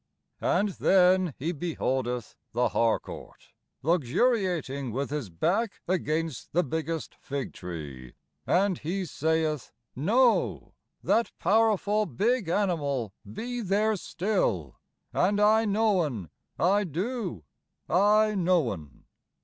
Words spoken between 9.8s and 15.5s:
"No; That powerful big animal be there still, And